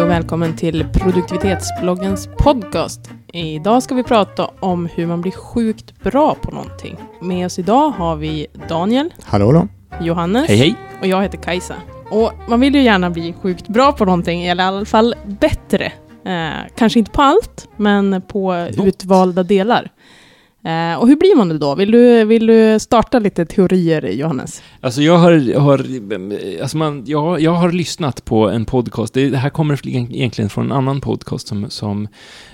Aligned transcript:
Hej 0.00 0.04
och 0.04 0.10
välkommen 0.10 0.56
till 0.56 0.86
produktivitetsbloggens 0.92 2.28
podcast. 2.38 3.10
Idag 3.32 3.82
ska 3.82 3.94
vi 3.94 4.02
prata 4.02 4.46
om 4.60 4.86
hur 4.86 5.06
man 5.06 5.20
blir 5.20 5.32
sjukt 5.32 6.02
bra 6.02 6.34
på 6.34 6.50
någonting. 6.50 6.96
Med 7.20 7.46
oss 7.46 7.58
idag 7.58 7.90
har 7.90 8.16
vi 8.16 8.46
Daniel, 8.68 9.14
Hallå 9.24 9.52
då. 9.52 9.68
Johannes 10.00 10.48
Hej 10.48 10.56
hej! 10.56 10.74
och 11.00 11.06
jag 11.06 11.22
heter 11.22 11.38
Kajsa. 11.38 11.74
Och 12.10 12.32
man 12.48 12.60
vill 12.60 12.74
ju 12.74 12.82
gärna 12.82 13.10
bli 13.10 13.34
sjukt 13.42 13.68
bra 13.68 13.92
på 13.92 14.04
någonting, 14.04 14.44
eller 14.44 14.64
i 14.64 14.66
alla 14.66 14.84
fall 14.84 15.14
bättre. 15.24 15.92
Eh, 16.24 16.68
kanske 16.76 16.98
inte 16.98 17.10
på 17.10 17.22
allt, 17.22 17.68
men 17.76 18.22
på 18.22 18.52
Något. 18.52 18.86
utvalda 18.86 19.42
delar. 19.42 19.90
Eh, 20.64 21.00
och 21.00 21.08
hur 21.08 21.16
blir 21.16 21.36
man 21.36 21.48
det 21.48 21.58
då? 21.58 21.74
Vill 21.74 21.90
du, 21.90 22.24
vill 22.24 22.46
du 22.46 22.78
starta 22.80 23.18
lite 23.18 23.46
teorier, 23.46 24.02
Johannes? 24.02 24.62
Alltså 24.80 25.02
jag 25.02 25.18
har, 25.18 25.58
har, 25.58 25.86
alltså 26.62 26.76
man, 26.76 27.02
jag, 27.06 27.40
jag 27.40 27.52
har 27.52 27.72
lyssnat 27.72 28.24
på 28.24 28.48
en 28.48 28.64
podcast, 28.64 29.14
det, 29.14 29.30
det 29.30 29.38
här 29.38 29.50
kommer 29.50 29.88
egentligen 29.88 30.50
från 30.50 30.66
en 30.66 30.72
annan 30.72 31.00
podcast 31.00 31.48
som, 31.48 31.70
som 31.70 32.08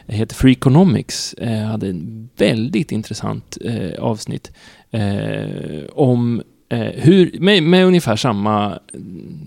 heter 0.06 0.34
Freakonomics, 0.34 1.34
eh, 1.34 1.62
hade 1.62 1.88
ett 1.88 1.96
väldigt 2.36 2.92
intressant 2.92 3.58
eh, 3.64 4.02
avsnitt 4.02 4.52
eh, 4.90 5.84
om 5.92 6.42
eh, 6.68 6.78
hur, 6.78 7.40
med, 7.40 7.62
med 7.62 7.86
ungefär 7.86 8.16
samma 8.16 8.78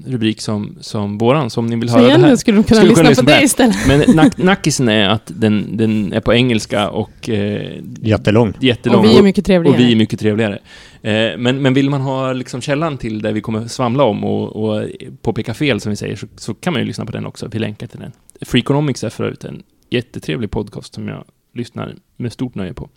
rubrik 0.10 0.42
som, 0.42 0.78
som 0.82 1.18
våran, 1.18 1.50
som 1.50 1.66
ni 1.68 1.76
vill 1.76 1.90
Så 1.90 1.98
höra 1.98 2.18
det 2.18 2.28
här. 2.28 2.36
skulle 2.36 2.58
du 2.58 2.64
kunna 2.64 2.76
Skulle 2.80 2.90
lyssna 2.90 3.04
på 3.04 3.10
lyssna 3.10 3.24
det 3.32 3.38
på 3.40 3.44
istället. 3.46 3.88
Men 3.88 4.16
nack, 4.16 4.38
nackisen 4.38 4.90
är 4.90 5.10
att 5.10 5.32
den, 5.36 5.78
den 5.78 6.14
är 6.14 6.20
på 6.20 6.34
engelska 6.34 6.90
och 6.90 7.30
eh, 7.30 7.72
Jättelång. 8.02 8.54
jättelång. 8.60 9.00
Och 9.00 9.06
vi 9.06 9.18
är 9.18 9.22
mycket 9.24 9.46
trevligare. 9.46 9.76
Och 9.78 9.84
vi 9.84 9.92
är 9.92 9.96
mycket 9.96 10.20
trevligare. 10.20 10.60
Eh, 11.02 11.38
men, 11.38 11.62
men 11.62 11.74
vill 11.74 11.90
man 11.90 12.02
ha 12.02 12.34
liksom 12.34 12.62
källan 12.62 12.98
till 12.98 13.22
det 13.22 13.32
vi 13.32 13.42
kommer 13.42 13.68
svamla 13.68 14.04
om 14.04 14.24
och, 14.24 14.56
och 14.56 14.86
påpeka 15.22 15.54
fel, 15.54 15.82
som 15.82 15.90
vi 15.90 15.96
säger, 15.96 16.16
så, 16.16 16.28
så 16.36 16.54
kan 16.54 16.74
man 16.74 16.82
ju 16.82 16.88
lyssna 16.88 17.06
på 17.06 17.12
den 17.12 17.26
också. 17.26 17.48
Vi 17.52 17.60
länkar 17.60 17.88
till 17.88 18.00
den. 18.00 18.12
Freakonomics 18.42 19.04
är 19.04 19.10
förut 19.10 19.44
en 19.44 19.64
jättetrevlig 19.90 20.52
podcast 20.52 20.94
som 20.94 21.08
jag 21.08 21.24
lyssnar 21.54 21.96
med 22.18 22.34
stort 22.34 22.56
nöje 22.56 22.74
på. 22.74 22.90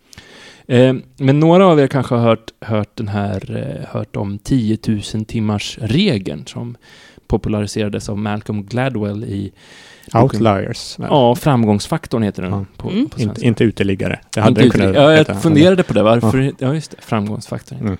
Eh, 0.68 0.94
men 1.18 1.40
några 1.40 1.66
av 1.66 1.80
er 1.80 1.86
kanske 1.86 2.14
har 2.14 2.22
hört, 2.22 2.50
hört, 2.60 2.96
den 2.96 3.08
här, 3.08 3.56
eh, 3.56 3.88
hört 3.98 4.16
om 4.16 4.38
10 4.38 4.78
000 5.14 5.24
timmars 5.24 5.78
regeln 5.80 6.46
som 6.46 6.76
populariserades 7.26 8.08
av 8.08 8.18
Malcolm 8.18 8.62
Gladwell 8.66 9.24
i 9.24 9.52
Outliers. 10.14 10.96
Ja, 10.98 11.34
framgångsfaktorn 11.34 12.22
heter 12.22 12.42
den 12.42 12.52
Ja. 12.52 12.64
på, 12.76 12.88
Mm. 12.90 13.08
på 13.08 13.20
Inte, 13.20 13.22
svenska. 13.24 13.46
inte 13.46 13.64
uteliggare. 13.64 14.20
Det 14.34 14.40
hade 14.40 14.64
Inte 14.64 14.78
kunnat 14.78 14.94
ja, 14.96 15.10
heta. 15.10 15.32
jag 15.32 15.42
funderade 15.42 15.82
på 15.82 15.94
det. 15.94 16.02
Varför? 16.02 16.52
Ja, 16.58 16.74
just 16.74 16.90
det. 16.90 16.96
Framgångsfaktorn. 17.00 17.78
Mm. 17.78 17.92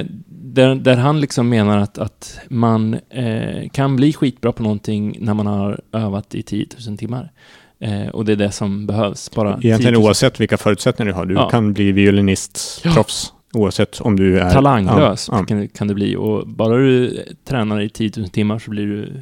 Eh, 0.00 0.06
där, 0.28 0.74
där 0.74 0.96
han 0.96 1.20
liksom 1.20 1.48
menar 1.48 1.78
att, 1.78 1.98
att 1.98 2.38
man 2.48 2.94
eh, 3.10 3.68
kan 3.72 3.96
bli 3.96 4.12
skitbra 4.12 4.52
på 4.52 4.62
någonting 4.62 5.16
när 5.20 5.34
man 5.34 5.46
har 5.46 5.80
övat 5.92 6.34
i 6.34 6.42
10 6.42 6.66
000 6.88 6.98
timmar. 6.98 7.32
Eh, 7.80 8.08
och 8.08 8.24
det 8.24 8.32
är 8.32 8.36
det 8.36 8.50
som 8.50 8.86
behövs. 8.86 9.30
Bara 9.34 9.48
Egentligen 9.48 9.80
10 9.80 9.90
000. 9.92 10.02
oavsett 10.04 10.40
vilka 10.40 10.56
förutsättningar 10.56 11.12
du 11.12 11.16
har. 11.18 11.26
Du 11.26 11.34
Ja. 11.34 11.48
kan 11.50 11.72
bli 11.72 11.92
violinist, 11.92 12.80
Ja. 12.84 12.92
proffs. 12.94 13.32
Oavsett 13.54 14.00
om 14.00 14.16
du 14.16 14.38
är... 14.40 14.50
Talanglös 14.50 15.28
Ja. 15.32 15.44
Kan, 15.44 15.68
kan 15.68 15.88
det 15.88 15.94
bli. 15.94 16.16
Och 16.16 16.48
bara 16.48 16.76
du 16.76 17.22
tränar 17.48 17.80
i 17.80 17.88
10 17.88 18.10
000 18.16 18.28
timmar 18.28 18.58
så 18.58 18.70
blir 18.70 18.86
du 18.86 19.12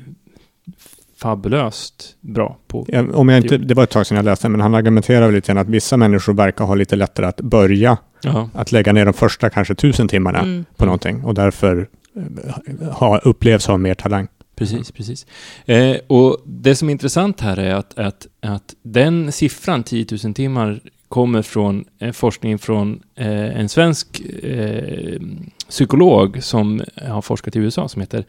fabulöst 1.20 2.16
bra 2.20 2.56
på... 2.68 2.84
Ja, 2.88 3.04
Om 3.14 3.28
jag 3.28 3.38
inte, 3.42 3.58
det 3.58 3.74
var 3.74 3.84
ett 3.84 3.90
tag 3.90 4.06
sedan 4.06 4.16
jag 4.16 4.24
läste, 4.24 4.48
men 4.48 4.60
han 4.60 4.74
argumenterar 4.74 5.32
lite 5.32 5.46
grann 5.52 5.58
att 5.58 5.68
vissa 5.68 5.96
människor 5.96 6.34
verkar 6.34 6.64
ha 6.64 6.74
lite 6.74 6.96
lättare 6.96 7.26
att 7.26 7.40
börja, 7.40 7.96
Ja. 8.22 8.48
att 8.54 8.72
lägga 8.72 8.92
ner 8.92 9.04
de 9.04 9.14
första 9.14 9.50
kanske 9.50 9.74
tusen 9.74 10.08
timmarna 10.08 10.38
Mm. 10.38 10.64
på 10.76 10.84
någonting 10.84 11.24
och 11.24 11.34
därför 11.34 11.88
eh, 12.16 12.88
ha, 12.88 13.18
upplevs 13.18 13.66
ha 13.66 13.76
mer 13.76 13.94
talang. 13.94 14.28
Precis, 14.56 14.90
precis. 14.90 15.26
Eh, 15.66 15.96
och 16.06 16.38
det 16.46 16.76
som 16.76 16.88
är 16.88 16.92
intressant 16.92 17.40
här 17.40 17.56
är 17.56 17.74
att, 17.74 17.98
att, 17.98 18.26
att 18.40 18.74
den 18.82 19.32
siffran, 19.32 19.82
10 19.82 20.06
000 20.24 20.34
timmar, 20.34 20.80
kommer 21.08 21.42
från 21.42 21.84
eh, 21.98 22.12
forskning 22.12 22.58
från 22.58 23.02
eh, 23.14 23.60
en 23.60 23.68
svensk 23.68 24.20
eh, 24.42 25.20
psykolog 25.68 26.42
som 26.42 26.82
har 27.02 27.22
forskat 27.22 27.56
i 27.56 27.58
USA 27.58 27.88
som 27.88 28.00
heter 28.00 28.24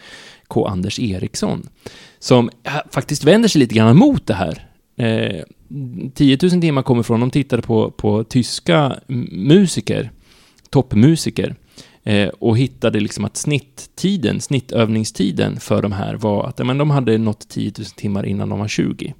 K. 0.48 0.68
Anders 0.68 1.00
Eriksson. 1.00 1.70
Som 2.20 2.50
eh, 2.64 2.72
faktiskt 2.92 3.24
vänder 3.24 3.50
sig 3.50 3.60
lite 3.60 3.76
grann 3.76 3.98
mot 3.98 4.28
det 4.28 4.34
här. 4.34 4.68
Eh, 4.98 5.44
10 6.14 6.38
000 6.42 6.62
timmar 6.62 6.82
kommer 6.82 7.04
från, 7.04 7.20
de 7.20 7.32
tittade 7.32 7.62
på, 7.62 7.92
på 7.92 8.24
tyska 8.24 9.00
musiker, 9.32 10.12
toppmusiker, 10.70 11.56
Eh, 12.08 12.28
och 12.28 12.58
hittade 12.58 13.00
liksom 13.00 13.26
att 13.26 13.38
snitttiden, 13.38 14.42
snittövningstiden 14.42 15.60
för 15.60 15.82
de 15.82 15.92
här 15.92 16.16
var 16.16 16.48
att 16.48 16.66
men 16.66 16.78
de 16.78 16.90
hade 16.90 17.18
nått 17.18 17.50
10 17.50 17.72
000 17.78 17.86
timmar 17.86 18.26
innan 18.26 18.50
de 18.50 18.60
var 18.60 18.68
20. 18.68 19.14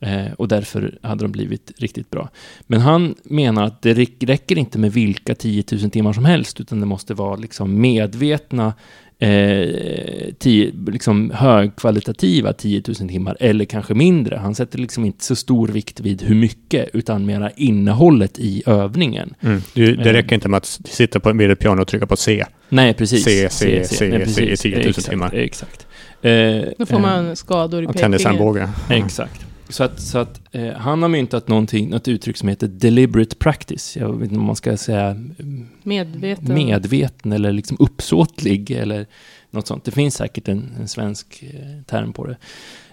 Eh, 0.00 0.32
och 0.32 0.48
därför 0.48 0.98
hade 1.02 1.24
de 1.24 1.32
blivit 1.32 1.72
riktigt 1.76 2.10
bra. 2.10 2.28
Men 2.66 2.80
han 2.80 3.14
menar 3.24 3.64
att 3.64 3.82
det 3.82 3.94
räcker 4.20 4.58
inte 4.58 4.78
med 4.78 4.92
vilka 4.92 5.34
10 5.34 5.64
000 5.72 5.90
timmar 5.90 6.12
som 6.12 6.24
helst, 6.24 6.60
utan 6.60 6.80
det 6.80 6.86
måste 6.86 7.14
vara 7.14 7.36
liksom 7.36 7.80
medvetna, 7.80 8.74
eh, 9.18 10.34
tio, 10.38 10.72
liksom 10.86 11.30
högkvalitativa 11.34 12.52
10 12.52 12.82
000 12.86 12.94
timmar, 13.08 13.36
eller 13.40 13.64
kanske 13.64 13.94
mindre. 13.94 14.36
Han 14.36 14.54
sätter 14.54 14.78
liksom 14.78 15.04
inte 15.04 15.24
så 15.24 15.36
stor 15.36 15.68
vikt 15.68 16.00
vid 16.00 16.22
hur 16.22 16.34
mycket, 16.34 16.88
utan 16.92 17.26
mera 17.26 17.50
innehållet 17.50 18.38
i 18.38 18.62
övningen. 18.66 19.34
Mm. 19.40 19.62
Du, 19.74 19.96
det 19.96 20.10
Eh. 20.10 20.12
räcker 20.12 20.34
inte 20.34 20.48
med 20.48 20.56
att 20.58 20.66
sitta 20.84 21.20
på, 21.20 21.32
vid 21.32 21.50
ett 21.50 21.58
piano 21.58 21.82
och 21.82 21.88
trycka 21.88 22.06
på 22.06 22.16
C. 22.16 22.44
Nej, 22.68 22.94
precis. 22.94 23.24
C, 23.24 23.48
C, 23.50 23.82
C, 23.84 24.08
Nej, 24.08 24.26
C 24.26 24.42
i 24.42 24.46
precis. 24.48 24.60
10 24.60 24.76
000 24.78 24.86
exakt, 24.88 25.08
timmar. 25.10 25.34
Exakt. 25.34 25.86
Eh, 26.22 26.30
Då 26.78 26.86
får 26.86 26.96
eh, 26.96 27.00
man 27.02 27.36
skador 27.36 27.82
i 27.82 27.86
Och 27.86 27.92
pekfingret. 27.92 28.22
tennisarmbåge. 28.22 28.68
Exakt. 28.90 29.45
Så 29.68 29.84
att, 29.84 30.00
så 30.00 30.18
att 30.18 30.40
eh, 30.52 30.72
han 30.72 31.02
har 31.02 31.08
myntat 31.08 31.48
någonting, 31.48 31.88
något 31.88 32.08
uttryck 32.08 32.36
som 32.36 32.48
heter 32.48 32.66
deliberate 32.68 33.36
practice. 33.36 33.96
Jag 33.96 34.12
vet 34.12 34.22
inte 34.22 34.40
om 34.40 34.46
man 34.46 34.56
ska 34.56 34.76
säga 34.76 35.06
mm, 35.06 35.68
Medveten. 35.82 36.54
medveten 36.54 37.32
eller 37.32 37.52
liksom 37.52 37.76
uppsåtlig 37.80 38.70
eller 38.70 39.06
något 39.50 39.66
sånt. 39.66 39.84
Det 39.84 39.90
finns 39.90 40.14
säkert 40.14 40.48
en, 40.48 40.76
en 40.80 40.88
svensk 40.88 41.42
eh, 41.42 41.82
term 41.86 42.12
på 42.12 42.26
det. 42.26 42.36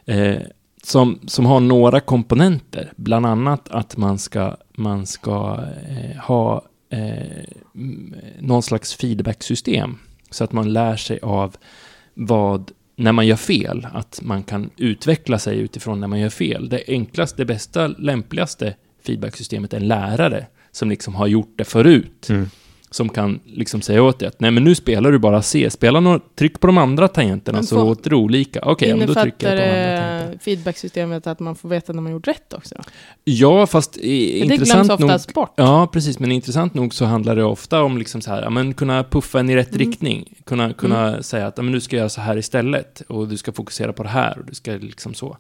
Eh, 0.05 0.41
som, 0.83 1.19
som 1.27 1.45
har 1.45 1.59
några 1.59 1.99
komponenter. 1.99 2.93
Bland 2.95 3.25
annat 3.25 3.69
att 3.69 3.97
man 3.97 4.19
ska, 4.19 4.55
man 4.75 5.05
ska 5.05 5.59
eh, 5.89 6.17
ha 6.21 6.61
eh, 6.89 7.43
någon 8.39 8.63
slags 8.63 8.95
feedbacksystem. 8.95 9.97
Så 10.29 10.43
att 10.43 10.51
man 10.51 10.73
lär 10.73 10.95
sig 10.95 11.19
av 11.21 11.55
vad, 12.13 12.71
när 12.95 13.11
man 13.11 13.27
gör 13.27 13.35
fel, 13.35 13.87
att 13.93 14.19
man 14.21 14.43
kan 14.43 14.69
utveckla 14.77 15.39
sig 15.39 15.59
utifrån 15.59 15.99
när 15.99 16.07
man 16.07 16.19
gör 16.19 16.29
fel. 16.29 16.69
Det 16.69 16.83
enklaste, 16.87 17.37
det 17.37 17.45
bästa, 17.45 17.87
lämpligaste 17.87 18.75
feedbacksystemet 19.05 19.73
är 19.73 19.77
en 19.77 19.87
lärare 19.87 20.45
som 20.71 20.89
liksom 20.89 21.15
har 21.15 21.27
gjort 21.27 21.53
det 21.55 21.63
förut 21.63 22.29
Mm 22.29 22.49
som 22.93 23.09
kan 23.09 23.39
liksom 23.45 23.81
säga 23.81 24.03
åt 24.03 24.19
dig 24.19 24.27
att 24.27 24.39
nej 24.39 24.51
men 24.51 24.63
nu 24.63 24.75
spelar 24.75 25.11
du 25.11 25.19
bara 25.19 25.41
C, 25.41 25.69
spela 25.69 25.99
några, 25.99 26.19
tryck 26.35 26.59
på 26.59 26.67
de 26.67 26.77
andra 26.77 27.07
tangenterna 27.07 27.63
så 27.63 27.75
låter 27.85 28.09
det 28.09 28.15
olika. 28.15 28.59
Okej, 28.63 28.89
ja, 28.89 28.95
men 28.95 29.07
då 29.07 29.13
trycker 29.13 29.47
jag 29.47 29.53
Innefattar 29.57 29.71
på 29.71 29.75
de 29.75 29.91
andra 29.91 30.01
tangenterna. 30.01 30.31
det 30.31 30.39
feedbacksystemet 30.43 31.27
att 31.27 31.39
man 31.39 31.55
får 31.55 31.69
veta 31.69 31.93
när 31.93 32.01
man 32.01 32.11
gjort 32.11 32.27
rätt 32.27 32.53
också? 32.53 32.75
Ja, 33.23 33.67
fast 33.67 33.97
eh, 33.97 34.01
det 34.01 34.09
intressant 34.39 34.87
glöms 34.87 34.99
nog... 34.99 35.09
oftast 35.09 35.33
bort. 35.33 35.53
Ja, 35.55 35.87
precis, 35.93 36.19
men 36.19 36.31
intressant 36.31 36.73
nog 36.73 36.93
så 36.93 37.05
handlar 37.05 37.35
det 37.35 37.43
ofta 37.43 37.83
om 37.83 37.97
liksom 37.97 38.21
så 38.21 38.31
här, 38.31 38.41
ja, 38.41 38.49
men 38.49 38.73
kunna 38.73 39.03
puffa 39.03 39.39
en 39.39 39.49
i 39.49 39.55
rätt 39.55 39.75
Mm. 39.75 39.79
riktning. 39.89 40.33
Kunna, 40.45 40.73
kunna 40.73 41.23
säga 41.23 41.47
att 41.47 41.53
ja, 41.57 41.63
men 41.63 41.71
nu 41.71 41.79
ska 41.81 41.95
jag 41.95 41.99
göra 42.01 42.09
så 42.09 42.21
här 42.21 42.37
istället 42.37 43.01
och 43.07 43.27
du 43.27 43.37
ska 43.37 43.51
fokusera 43.51 43.93
på 43.93 44.03
det 44.03 44.09
här 44.09 44.37
och 44.39 44.45
du 44.45 44.55
ska 44.55 44.71
liksom 44.71 45.13
så. 45.13 45.37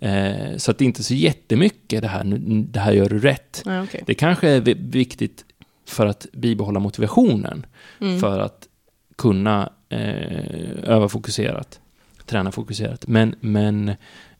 Eh, 0.00 0.56
så 0.56 0.70
att 0.70 0.78
det 0.78 0.84
är 0.84 0.86
inte 0.86 1.02
så 1.02 1.14
jättemycket 1.14 2.02
det 2.02 2.08
här, 2.08 2.24
det 2.72 2.80
här 2.80 2.92
gör 2.92 3.08
du 3.08 3.18
rätt. 3.18 3.62
Ja, 3.64 3.82
okej. 3.82 4.02
Det 4.06 4.14
kanske 4.14 4.48
är 4.48 4.60
vi- 4.60 4.74
viktigt 4.78 5.44
för 5.86 6.06
att 6.06 6.26
bibehålla 6.32 6.80
motivationen. 6.80 7.66
Mm. 8.00 8.20
för 8.20 8.38
att 8.38 8.68
kunna 9.16 9.72
eh, 9.88 10.84
öva 10.84 11.08
fokuserat, 11.08 11.80
träna 12.26 12.52
fokuserat. 12.52 13.06
Men, 13.06 13.34
men 13.40 13.88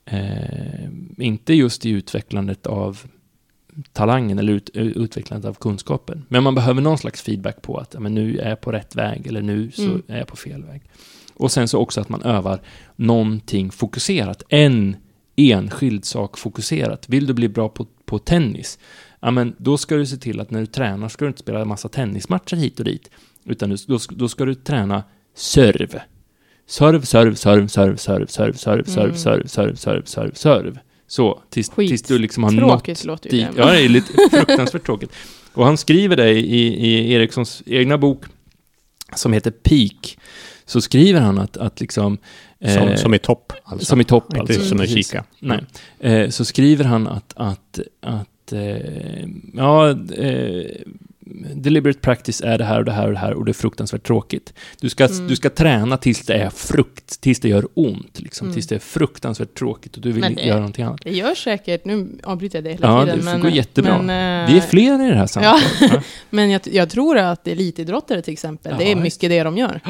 eh, 0.05 0.89
inte 1.19 1.55
just 1.55 1.87
i 1.87 1.91
utvecklandet 1.91 2.67
av 2.67 3.01
talangen 3.93 4.39
eller 4.39 4.53
ut, 4.53 4.71
utvecklandet 4.75 5.49
av 5.49 5.55
kunskapen. 5.55 6.25
Men 6.29 6.43
man 6.43 6.55
behöver 6.55 6.81
någon 6.83 6.99
slags 6.99 7.23
feedback 7.23 7.63
på 7.63 7.79
att 7.79 7.97
men 7.99 8.15
nu 8.15 8.39
är 8.39 8.49
jag 8.49 8.61
på 8.61 8.73
rätt 8.73 8.97
väg 8.97 9.27
eller 9.27 9.43
nu 9.43 9.71
så 9.71 9.83
Mm. 9.83 10.03
är 10.09 10.19
jag 10.19 10.27
på 10.27 10.37
fel 10.37 10.65
väg. 10.65 10.83
Och 11.35 11.53
sen 11.53 11.69
så 11.69 11.79
också 11.79 12.01
att 12.01 12.09
man 12.09 12.23
övar 12.23 12.61
någonting 12.97 13.71
fokuserat. 13.71 14.43
En 14.49 14.97
enskild 15.37 16.05
sak 16.05 16.39
fokuserat. 16.39 17.09
Vill 17.09 17.27
du 17.27 17.35
bli 17.35 17.49
bra 17.49 17.69
på, 17.69 17.87
på 18.05 18.19
tennis? 18.19 18.79
Ja, 19.25 19.31
men 19.31 19.55
då 19.59 19.79
ska 19.79 19.97
du 19.97 20.07
se 20.07 20.17
till 20.17 20.41
att 20.41 20.51
när 20.51 20.61
du 20.61 20.67
tränar 20.67 21.09
ska 21.09 21.25
du 21.25 21.29
inte 21.29 21.41
spela 21.41 21.61
en 21.61 21.69
massa 21.69 21.89
tennismatcher 21.89 22.57
hit 22.57 22.79
och 22.79 22.85
dit. 22.85 23.11
Utan 23.45 23.71
du, 23.71 23.77
då, 23.87 23.99
då 24.11 24.29
ska 24.29 24.45
du 24.45 24.55
träna 24.55 25.03
serv. 25.37 25.99
Serv, 26.67 27.03
serv, 27.03 27.35
serv, 27.35 27.67
serv, 27.67 27.97
serv, 27.97 28.27
serv, 28.27 28.55
serv, 28.57 28.85
serv, 28.85 29.05
Mm. 29.05 29.17
serv, 29.17 29.47
serv, 29.47 29.75
serv, 29.77 30.05
serv, 30.05 30.33
serv. 30.35 30.79
Så, 31.07 31.43
tills, 31.51 31.71
Skit. 31.71 31.89
tills 31.89 32.03
du 32.03 32.19
liksom 32.19 32.43
har 32.45 32.51
Tråkigt 32.51 33.05
nått 33.05 33.23
dit. 33.23 33.31
det. 33.31 33.49
Ja, 33.57 33.67
det 33.73 33.81
är 33.85 33.89
lite 33.89 34.13
fruktansvärt 34.31 34.85
tråkigt. 34.87 35.11
Och 35.53 35.65
han 35.67 35.77
skriver 35.77 36.17
det 36.17 36.31
i, 36.31 36.67
i 36.67 37.13
Erikssons 37.13 37.63
egna 37.67 37.99
bok 37.99 38.25
som 39.17 39.33
heter 39.33 39.51
Peak. 39.51 40.19
så 40.65 40.81
skriver 40.81 41.21
han 41.21 41.39
att, 41.39 41.57
att 41.57 41.81
liksom... 41.81 42.19
Som, 42.61 42.89
eh, 42.89 42.97
som 42.97 43.15
i 43.15 43.19
topp. 43.19 43.53
Alltså. 43.65 43.87
som 43.87 44.01
i 44.01 44.05
topp 44.05 44.25
Inte 44.29 44.41
alltså. 44.41 44.61
som 44.69 44.81
en 44.81 44.87
Precis. 44.87 45.07
kika. 45.11 45.25
Nej. 45.39 45.65
Eh, 46.01 46.31
så 46.31 46.45
skriver 46.45 46.85
han 46.85 47.09
att, 47.09 47.33
att, 47.37 47.79
att 48.01 48.29
ja, 49.55 49.91
eh, 49.91 50.65
deliberate 51.55 51.99
practice 51.99 52.41
är 52.45 52.59
det 52.59 52.65
här 52.65 52.79
och 52.79 52.85
det 52.85 52.93
här 52.93 53.07
och 53.07 53.13
det 53.13 53.19
här 53.19 53.33
och 53.35 53.45
det 53.45 53.51
är 53.51 53.53
fruktansvärt 53.53 54.07
tråkigt. 54.07 54.55
Du 54.81 54.89
ska, 54.89 55.05
Mm. 55.07 55.29
du 55.29 55.37
ska 55.37 55.51
träna 55.51 55.97
tills 55.97 56.27
det 56.27 56.35
är 56.35 56.51
frukt, 56.51 57.21
tills 57.21 57.41
det 57.41 57.49
gör 57.49 57.67
ont, 57.75 58.21
liksom, 58.21 58.47
Mm. 58.47 58.55
tills 58.55 58.67
det 58.67 58.75
är 58.75 58.79
fruktansvärt 58.79 59.55
tråkigt 59.59 59.97
och 59.97 60.03
du 60.03 60.13
vill 60.13 60.21
Men 60.21 60.35
det- 60.35 60.43
göra 60.43 60.57
någonting 60.59 60.85
annat. 60.85 61.01
Det 61.05 61.11
gör 61.13 61.35
säkert, 61.35 61.85
nu 61.85 62.09
avbryter 62.23 62.59
jag 62.59 62.65
det 62.65 62.71
hela 62.71 62.89
Ja, 62.89 63.05
tiden. 63.05 63.19
det 63.19 63.25
men, 63.25 63.41
går 63.41 63.51
jättebra. 63.51 64.03
Men, 64.03 64.45
eh, 64.45 64.53
Vi 64.53 64.57
är 64.59 64.63
fler 64.63 65.07
i 65.07 65.11
det 65.11 65.17
här 65.17 65.27
samtalet. 65.27 65.65
Ja. 65.81 66.03
men 66.31 66.51
jag, 66.51 66.61
jag 66.73 66.91
tror 66.91 67.19
att 67.19 67.49
elitidrottare 67.49 68.23
till 68.23 68.33
exempel, 68.33 68.73
Ja, 68.73 68.79
det 68.79 68.93
är 68.93 68.97
mycket 68.97 69.31
det 69.31 69.43
de 69.43 69.57
gör. 69.57 69.81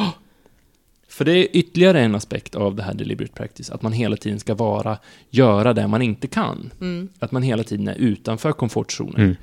För 1.14 1.24
det 1.24 1.32
är 1.32 1.56
ytterligare 1.56 2.00
en 2.00 2.14
aspekt 2.14 2.54
av 2.54 2.74
det 2.74 2.82
här 2.82 2.94
deliberate 2.94 3.32
practice, 3.32 3.70
att 3.70 3.82
man 3.82 3.92
hela 3.92 4.16
tiden 4.16 4.40
ska 4.40 4.54
vara, 4.54 4.98
göra 5.30 5.72
det 5.72 5.86
man 5.86 6.02
inte 6.02 6.26
kan. 6.26 6.72
Mm. 6.80 7.08
Att 7.18 7.32
man 7.32 7.42
hela 7.42 7.62
tiden 7.62 7.88
är 7.88 7.94
utanför 7.94 8.52
komfortzonen. 8.52 9.20
Mm. 9.20 9.36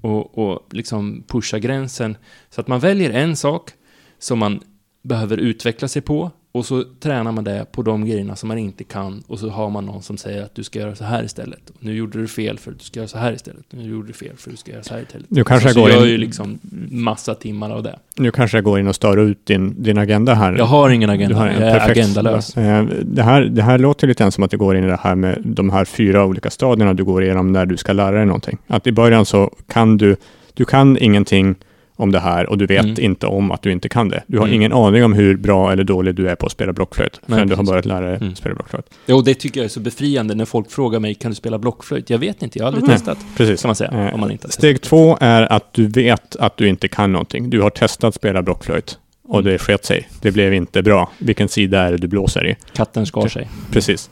och, 0.00 0.38
och 0.38 0.74
liksom 0.74 1.24
pusha 1.26 1.58
gränsen. 1.58 2.16
Så 2.50 2.60
att 2.60 2.68
man 2.68 2.80
väljer 2.80 3.10
en 3.10 3.36
sak 3.36 3.70
som 4.18 4.38
man 4.38 4.60
behöver 5.02 5.36
utveckla 5.36 5.88
sig 5.88 6.02
på 6.02 6.30
och 6.52 6.66
så 6.66 6.84
tränar 7.00 7.32
man 7.32 7.44
det 7.44 7.66
på 7.72 7.82
de 7.82 8.06
grejerna 8.06 8.36
som 8.36 8.48
man 8.48 8.58
inte 8.58 8.84
kan 8.84 9.22
och 9.26 9.38
så 9.38 9.48
har 9.48 9.70
man 9.70 9.86
någon 9.86 10.02
som 10.02 10.16
säger 10.16 10.42
att 10.42 10.54
du 10.54 10.64
ska 10.64 10.78
göra 10.78 10.94
så 10.94 11.04
här 11.04 11.24
istället. 11.24 11.60
Nu 11.80 11.94
gjorde 11.94 12.18
du 12.20 12.28
fel 12.28 12.58
för 12.58 12.70
att 12.70 12.78
du 12.78 12.84
ska 12.84 13.00
göra 13.00 13.08
så 13.08 13.18
här 13.18 13.32
istället. 13.32 13.64
Nu 13.70 13.82
gjorde 13.82 14.06
du 14.06 14.12
fel 14.12 14.32
för 14.36 14.50
att 14.50 14.54
du 14.54 14.56
ska 14.56 14.72
göra 14.72 14.82
så 14.82 14.94
här 14.94 15.02
istället. 15.02 15.26
Nu 15.30 15.44
kanske 15.44 15.68
så 15.72 15.78
jag 15.78 15.84
går 15.86 15.94
gör 15.94 16.04
in- 16.06 16.10
ju 16.12 16.18
liksom 16.18 16.58
massa 16.90 17.34
timmar 17.34 17.70
av 17.70 17.82
det. 17.82 17.98
Nu 18.16 18.30
kanske 18.30 18.56
jag 18.56 18.64
går 18.64 18.80
in 18.80 18.88
och 18.88 18.94
stör 18.94 19.16
ut 19.16 19.46
din, 19.46 19.82
din 19.82 19.98
agenda 19.98 20.34
här. 20.34 20.52
Jag 20.58 20.64
har 20.64 20.90
ingen 20.90 21.08
Du 21.08 21.14
agenda, 21.14 21.36
har 21.36 21.46
jag 21.46 21.54
är 21.56 21.78
perfekt- 21.78 21.90
agendalös. 21.98 22.56
Eh, 22.56 22.84
Det 23.02 23.22
här, 23.22 23.42
det 23.42 23.62
här 23.62 23.78
låter 23.78 24.06
lite 24.06 24.22
grann 24.22 24.32
som 24.32 24.44
att 24.44 24.50
det 24.50 24.56
går 24.56 24.76
in 24.76 24.84
i 24.84 24.86
det 24.86 24.98
här 25.02 25.14
med 25.14 25.42
de 25.44 25.70
här 25.70 25.84
fyra 25.84 26.24
olika 26.24 26.50
stadierna 26.50 26.94
du 26.94 27.04
går 27.04 27.24
igenom 27.24 27.52
när 27.52 27.66
du 27.66 27.76
ska 27.76 27.92
lära 27.92 28.16
dig 28.16 28.26
någonting. 28.26 28.58
Att 28.66 28.86
i 28.86 28.92
början 28.92 29.26
så 29.26 29.50
kan 29.68 29.96
du, 29.98 30.16
du 30.54 30.64
kan 30.64 30.98
ingenting 30.98 31.54
om 31.98 32.12
det 32.12 32.20
här 32.20 32.46
och 32.50 32.58
du 32.58 32.66
vet 32.66 32.84
Mm. 32.84 32.96
inte 33.00 33.26
om 33.26 33.50
att 33.50 33.62
du 33.62 33.72
inte 33.72 33.88
kan 33.88 34.08
det. 34.08 34.22
Du 34.26 34.38
har 34.38 34.44
Mm. 34.44 34.54
ingen 34.56 34.72
aning 34.72 35.04
om 35.04 35.12
hur 35.12 35.36
bra 35.36 35.72
eller 35.72 35.84
dålig 35.84 36.14
du 36.14 36.28
är 36.28 36.34
på 36.34 36.46
att 36.46 36.52
spela 36.52 36.72
blockflöjt 36.72 37.20
Nej, 37.26 37.36
förrän 37.36 37.48
du 37.48 37.54
har 37.54 37.64
börjat 37.64 37.84
lära 37.84 38.06
dig 38.06 38.16
Mm. 38.16 38.34
spela 38.34 38.54
blockflöjt. 38.54 38.86
Jo, 39.06 39.20
det 39.20 39.34
tycker 39.34 39.60
jag 39.60 39.64
är 39.64 39.68
så 39.68 39.80
befriande 39.80 40.34
när 40.34 40.44
folk 40.44 40.70
frågar 40.70 41.00
mig, 41.00 41.14
kan 41.14 41.30
du 41.30 41.34
spela 41.34 41.58
blockflöjt? 41.58 42.10
Jag 42.10 42.18
vet 42.18 42.42
inte, 42.42 42.58
jag 42.58 42.64
har 42.64 42.68
aldrig 42.68 42.84
Mhm. 42.84 42.92
testat. 42.92 43.18
Precis. 43.36 43.62
Kan 43.62 43.68
man 43.68 43.76
säga, 43.76 43.90
Eh, 43.90 44.14
om 44.14 44.20
man 44.20 44.30
inte 44.30 44.44
har 44.44 44.48
testat. 44.48 44.52
Steg 44.52 44.80
två 44.80 45.18
är 45.20 45.52
att 45.52 45.72
du 45.74 45.86
vet 45.86 46.36
att 46.36 46.56
du 46.56 46.68
inte 46.68 46.88
kan 46.88 47.12
någonting. 47.12 47.50
Du 47.50 47.60
har 47.62 47.70
testat 47.70 48.14
spela 48.14 48.42
blockflöjt 48.42 48.98
och 49.28 49.38
Mm. 49.40 49.52
det 49.52 49.58
sket 49.58 49.84
sig. 49.84 50.08
Det 50.22 50.30
blev 50.32 50.54
inte 50.54 50.82
bra. 50.82 51.10
Vilken 51.18 51.48
sida 51.48 51.80
är 51.82 51.90
det 51.92 51.98
du 51.98 52.08
blåser 52.08 52.46
i? 52.46 52.56
Katten 52.72 53.06
skar 53.06 53.28
sig. 53.28 53.48
Precis. 53.72 54.10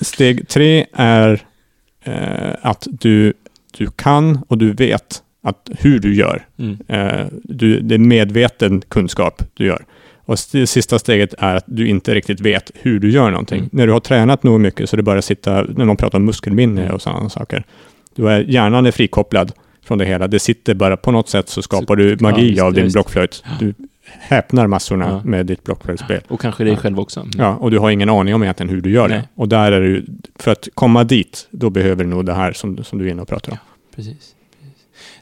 Steg 0.00 0.48
tre 0.48 0.86
är 0.92 1.42
eh, 2.04 2.54
att 2.62 2.86
du, 2.90 3.32
du 3.78 3.86
kan 3.96 4.44
och 4.48 4.58
du 4.58 4.72
vet 4.72 5.22
att 5.44 5.70
hur 5.78 5.98
du 5.98 6.14
gör. 6.14 6.46
Mm. 6.58 6.76
Eh, 6.88 7.26
du, 7.42 7.80
det 7.80 7.94
är 7.94 7.98
medveten 7.98 8.80
kunskap 8.88 9.42
du 9.54 9.66
gör. 9.66 9.84
Och 10.26 10.38
det 10.52 10.66
sista 10.66 10.98
steget 10.98 11.34
är 11.38 11.54
att 11.54 11.64
du 11.66 11.88
inte 11.88 12.14
riktigt 12.14 12.40
vet 12.40 12.70
hur 12.74 12.98
du 13.00 13.10
gör 13.10 13.30
någonting. 13.30 13.58
Mm. 13.58 13.70
När 13.72 13.86
du 13.86 13.92
har 13.92 14.00
tränat 14.00 14.42
nog 14.42 14.60
mycket 14.60 14.90
så 14.90 14.96
det 14.96 15.02
börjar 15.02 15.20
sitta, 15.20 15.62
när 15.62 15.84
man 15.84 15.96
pratar 15.96 16.18
om 16.18 16.24
muskelminne 16.24 16.80
Mm. 16.82 16.94
och 16.94 17.02
sådana 17.02 17.28
saker. 17.28 17.64
Du 18.16 18.28
är, 18.30 18.40
hjärnan 18.40 18.86
är 18.86 18.90
frikopplad 18.90 19.52
från 19.84 19.98
det 19.98 20.04
hela. 20.04 20.26
Det 20.28 20.38
sitter 20.38 20.74
bara 20.74 20.96
på 20.96 21.10
något 21.10 21.28
sätt 21.28 21.48
så 21.48 21.62
skapar 21.62 21.96
du 21.96 22.10
Ja, 22.10 22.16
magi 22.20 22.48
visst, 22.50 22.62
av 22.62 22.72
din 22.72 22.84
visst. 22.84 22.94
blockflöjt. 22.94 23.44
Du 23.60 23.74
häpnar 24.18 24.66
massorna 24.66 25.04
Ja. 25.24 25.30
med 25.30 25.46
ditt 25.46 25.64
blockflöjtspel. 25.64 26.20
Och 26.28 26.40
kanske 26.40 26.64
dig 26.64 26.72
Ja. 26.72 26.78
själv 26.78 27.00
också. 27.00 27.20
Mm. 27.20 27.30
Ja, 27.38 27.56
och 27.56 27.70
du 27.70 27.78
har 27.78 27.90
ingen 27.90 28.08
aning 28.08 28.34
om 28.34 28.42
egentligen 28.42 28.70
hur 28.70 28.80
du 28.80 28.90
gör 28.90 29.08
Nej. 29.08 29.18
det. 29.18 29.28
Och 29.34 29.48
där 29.48 29.72
är 29.72 29.80
du, 29.80 30.04
för 30.38 30.50
att 30.52 30.68
komma 30.74 31.04
dit, 31.04 31.48
då 31.50 31.70
behöver 31.70 32.04
du 32.04 32.10
nog 32.10 32.26
det 32.26 32.34
här 32.34 32.52
som, 32.52 32.84
som 32.84 32.98
du 32.98 33.06
är 33.06 33.10
inne 33.10 33.22
och 33.22 33.28
pratar 33.28 33.52
om. 33.52 33.58
Precis. 33.96 34.34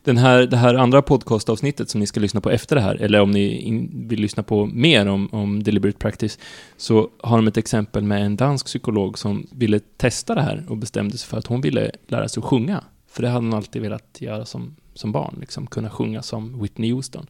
Den 0.04 0.18
här, 0.18 0.46
det 0.46 0.56
här 0.56 0.74
andra 0.74 1.02
podcastavsnittet 1.02 1.90
som 1.90 2.00
ni 2.00 2.06
ska 2.06 2.20
lyssna 2.20 2.40
på 2.40 2.50
efter 2.50 2.76
det 2.76 2.82
här, 2.82 2.94
eller 2.94 3.20
om 3.20 3.30
ni 3.30 3.60
in, 3.60 3.90
vill 4.08 4.20
lyssna 4.20 4.42
på 4.42 4.66
mer 4.66 5.06
om, 5.06 5.28
om 5.32 5.62
deliberate 5.62 5.98
practice, 5.98 6.38
så 6.76 7.10
har 7.22 7.36
de 7.36 7.46
ett 7.46 7.56
exempel 7.56 8.04
med 8.04 8.26
en 8.26 8.36
dansk 8.36 8.66
psykolog 8.66 9.18
som 9.18 9.46
ville 9.50 9.80
testa 9.96 10.34
det 10.34 10.42
här 10.42 10.64
och 10.68 10.76
bestämde 10.76 11.18
sig 11.18 11.28
för 11.28 11.38
att 11.38 11.46
hon 11.46 11.60
ville 11.60 11.90
lära 12.06 12.28
sig 12.28 12.40
att 12.40 12.46
sjunga. 12.46 12.84
För 13.10 13.22
det 13.22 13.28
hade 13.28 13.46
hon 13.46 13.54
alltid 13.54 13.82
velat 13.82 14.16
göra 14.20 14.44
som, 14.44 14.76
som 14.94 15.12
barn, 15.12 15.36
liksom 15.40 15.66
kunna 15.66 15.90
sjunga 15.90 16.22
som 16.22 16.62
Whitney 16.62 16.92
Houston. 16.92 17.26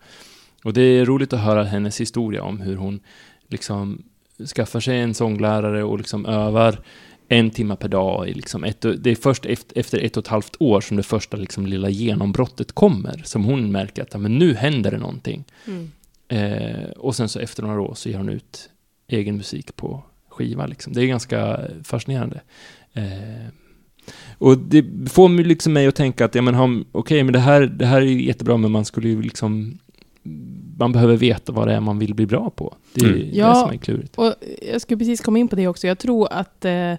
Och 0.65 0.73
det 0.73 0.83
är 0.83 1.05
roligt 1.05 1.33
att 1.33 1.41
höra 1.41 1.65
hennes 1.65 2.01
historia 2.01 2.43
om 2.43 2.61
hur 2.61 2.77
hon 2.77 3.01
liksom 3.49 4.03
skaffar 4.57 4.81
sig 4.81 5.01
en 5.01 5.15
sånglärare 5.15 5.85
och 5.85 5.99
liksom 5.99 6.27
övar 6.27 6.79
en 7.29 7.51
timme 7.51 7.77
per 7.77 7.89
dag. 7.89 8.29
I 8.29 8.35
liksom 8.35 8.65
ett, 8.65 8.81
det 8.81 9.11
är 9.11 9.15
först 9.15 9.47
efter, 9.47 9.99
ett 9.99 10.17
och 10.17 10.25
ett 10.25 10.29
halvt 10.29 10.57
år 10.59 10.81
som 10.81 10.97
det 10.97 11.03
första 11.03 11.37
liksom 11.37 11.67
lilla 11.67 11.89
genombrottet 11.89 12.73
kommer. 12.73 13.23
Som 13.25 13.45
hon 13.45 13.73
märker 13.73 14.03
att 14.03 14.21
men 14.21 14.39
nu 14.39 14.55
händer 14.55 14.91
det 14.91 14.99
någonting. 14.99 15.45
Mm. 15.67 15.91
Eh, 16.29 16.91
och 16.91 17.17
sen 17.17 17.29
så 17.29 17.39
efter 17.39 17.63
några 17.63 17.81
år 17.81 17.95
så 17.95 18.09
ger 18.09 18.17
hon 18.17 18.29
ut 18.29 18.71
egen 19.09 19.37
musik 19.37 19.77
på 19.77 20.03
skiva. 20.29 20.67
Liksom. 20.67 20.93
Det 20.93 21.03
är 21.03 21.07
ganska 21.07 21.61
fascinerande. 21.85 22.41
Eh, 22.93 23.47
och 24.39 24.59
det 24.59 24.85
får 25.11 25.29
mig 25.29 25.45
liksom 25.45 25.73
mig 25.73 25.87
att 25.87 25.95
tänka 25.95 26.25
att, 26.25 26.35
ja 26.35 26.43
men 26.43 26.85
okej, 26.93 27.25
men 27.25 27.33
det 27.33 27.39
här, 27.39 27.61
det 27.61 27.87
här 27.87 28.01
är 28.01 28.07
jättebra, 28.07 28.57
men 28.57 28.71
man 28.71 28.85
skulle 28.85 29.09
ju 29.09 29.23
liksom 29.23 29.79
man 30.83 30.93
behöver 30.93 31.17
veta 31.17 31.53
vad 31.53 31.69
det 31.69 31.75
är 31.75 31.81
man 31.81 31.99
vill 31.99 32.15
bli 32.15 32.27
bra 32.27 32.51
på. 32.51 32.75
Det 32.95 33.05
är 33.05 33.09
Mm. 33.09 33.19
det 33.21 33.27
Ja. 33.37 33.55
som 33.55 33.71
är 33.71 33.77
klurigt. 33.77 34.19
Och 34.19 34.35
jag 34.73 34.81
skulle 34.81 34.99
precis 34.99 35.21
komma 35.21 35.39
in 35.39 35.49
på 35.49 35.57
det 35.57 35.69
också. 35.69 35.87
Jag 35.87 35.99
tror 35.99 36.29
att 36.33 36.65
eh, 36.65 36.95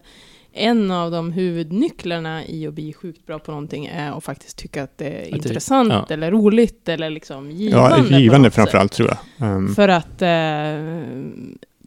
en 0.56 0.92
av 0.92 1.12
de 1.12 1.32
huvudnycklarna 1.32 2.46
i 2.46 2.68
att 2.68 2.74
bli 2.74 2.94
sjukt 2.94 3.26
bra 3.26 3.40
på 3.40 3.52
någonting 3.52 3.86
är 3.86 4.12
att 4.18 4.24
faktiskt 4.24 4.58
tycka 4.58 4.84
att 4.84 4.98
det 4.98 5.06
är 5.08 5.12
det- 5.22 5.30
intressant 5.38 5.90
ja. 5.94 6.06
eller 6.10 6.32
roligt 6.32 6.90
eller 6.90 7.10
liksom 7.10 7.52
givande. 7.52 8.08
Ja, 8.10 8.20
givande 8.20 8.48
något 8.48 8.54
framför 8.56 8.78
allt 8.78 8.92
tror 8.92 9.10
jag. 9.38 9.48
Um, 9.56 9.76
För 9.76 9.88
att 9.90 10.22
eh, 10.22 11.14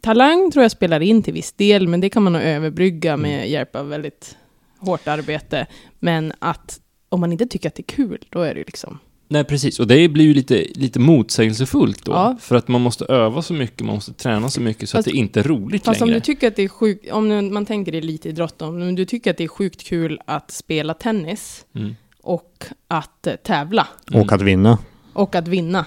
talang 0.01 0.51
tror 0.51 0.63
jag 0.63 0.71
spelar 0.71 0.99
in 0.99 1.23
till 1.23 1.33
viss 1.33 1.51
del, 1.53 1.87
men 1.87 2.01
det 2.01 2.09
kan 2.09 2.23
man 2.23 2.33
nog 2.33 2.41
överbrygga 2.41 3.17
med 3.17 3.37
Mm. 3.37 3.51
hjälp 3.51 3.75
av 3.75 3.89
väldigt 3.89 4.37
hårt 4.79 5.07
arbete. 5.07 5.65
Men 5.99 6.33
att 6.39 6.79
om 7.09 7.19
man 7.19 7.31
inte 7.31 7.45
tycker 7.47 7.69
att 7.69 7.75
det 7.75 7.81
är 7.81 7.95
kul, 7.95 8.25
då 8.29 8.41
är 8.41 8.55
det 8.55 8.63
liksom... 8.67 8.99
Nej, 9.29 9.43
precis. 9.43 9.79
Och 9.79 9.87
det 9.87 10.07
blir 10.09 10.25
ju 10.25 10.33
lite, 10.33 10.65
lite 10.75 10.99
motsägelsefullt 10.99 12.05
då. 12.05 12.11
Ja. 12.11 12.37
För 12.39 12.55
att 12.55 12.67
man 12.67 12.81
måste 12.81 13.05
öva 13.05 13.41
så 13.41 13.53
mycket, 13.53 13.81
man 13.85 13.95
måste 13.95 14.13
träna 14.13 14.49
så 14.49 14.61
mycket 14.61 14.89
så 14.89 14.97
Fast- 14.97 15.07
att 15.07 15.13
det 15.13 15.17
inte 15.17 15.39
är 15.39 15.43
roligt 15.43 15.85
Fast 15.85 16.01
om 16.01 16.07
längre. 16.07 16.19
du 16.19 16.23
tycker 16.25 16.47
att 16.47 16.55
det 16.55 16.63
är 16.63 16.67
sjukt, 16.67 17.11
om 17.11 17.53
man 17.53 17.65
tänker 17.65 17.93
elitidrott, 17.95 18.61
om 18.61 18.95
du 18.95 19.05
tycker 19.05 19.31
att 19.31 19.37
det 19.37 19.43
är 19.43 19.47
sjukt 19.47 19.83
kul 19.83 20.19
att 20.25 20.51
spela 20.51 20.93
tennis 20.93 21.65
Mm. 21.75 21.95
och 22.21 22.65
att 22.87 23.27
eh, 23.27 23.33
tävla 23.35 23.87
Mm. 24.11 24.21
Och 24.21 24.31
att 24.33 24.41
vinna. 24.41 24.77
och 25.13 25.35
att 25.35 25.47
vinna, 25.47 25.85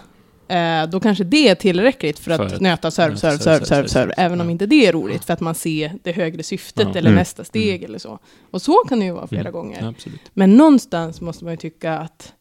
eh, 0.48 0.90
då 0.90 1.00
kanske 1.00 1.24
det 1.24 1.48
är 1.48 1.54
tillräckligt 1.54 2.18
för 2.18 2.30
att, 2.30 2.36
För 2.50 2.56
att 2.56 2.60
nöta 2.60 2.90
serve, 2.90 3.08
nöta 3.14 3.18
serve, 3.20 3.38
serve, 3.38 3.42
serve, 3.42 3.66
serve, 3.66 3.66
serve, 3.66 3.88
serve, 3.88 4.08
serve. 4.12 4.14
även 4.26 4.40
om 4.40 4.50
inte 4.50 4.66
det 4.66 4.86
är 4.86 4.92
roligt, 4.92 5.24
för 5.24 5.32
att 5.32 5.40
man 5.40 5.54
ser 5.54 5.92
det 6.02 6.12
högre 6.12 6.42
syftet 6.42 6.88
Ja. 6.92 6.98
eller 6.98 7.10
Mm. 7.10 7.18
nästa 7.18 7.44
steg 7.44 7.82
eller 7.82 7.98
så. 7.98 8.18
Och 8.50 8.62
så 8.62 8.72
kan 8.88 8.98
det 8.98 9.04
ju 9.04 9.12
vara 9.12 9.26
flera 9.26 9.40
Mm. 9.48 9.52
gånger. 9.52 9.94
Men 10.34 10.56
någonstans 10.56 11.20
måste 11.20 11.44
man 11.44 11.52
ju 11.52 11.56
tycka 11.56 11.98
att 11.98 12.32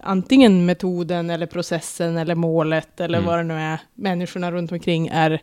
antingen 0.00 0.66
metoden 0.66 1.30
eller 1.30 1.46
processen 1.46 2.16
eller 2.18 2.34
målet 2.34 3.00
eller 3.00 3.18
Mm. 3.18 3.26
vad 3.28 3.38
det 3.38 3.42
nu 3.44 3.54
är, 3.54 3.78
människorna 3.94 4.52
runt 4.52 4.72
omkring 4.72 5.08
är 5.08 5.40